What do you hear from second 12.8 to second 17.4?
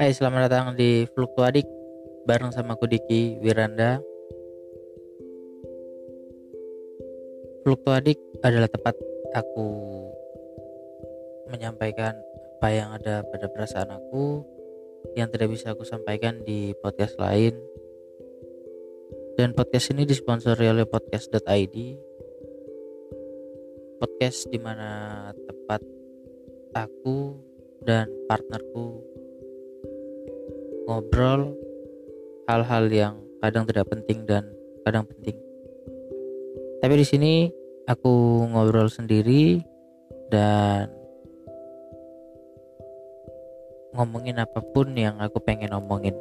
ada pada perasaan aku yang tidak bisa aku sampaikan di podcast